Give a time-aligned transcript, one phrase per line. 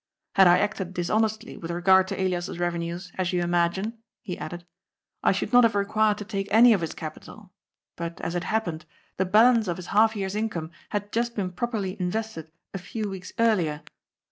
[0.01, 0.03] *^
[0.35, 5.23] Had I acted dishonestly with regard to Elias's revenues, as you imagine," he added, *'
[5.23, 7.51] I should not have required to take any of his capital,
[7.97, 8.85] but, as it happened,
[9.17, 13.31] the balance of his half year's income had just been properly invested a few .weeks
[13.37, 13.83] earlier.